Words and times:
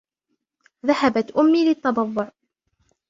ذهبت 0.85 1.31
أمي 1.37 1.65
للتبضع. 1.65 2.29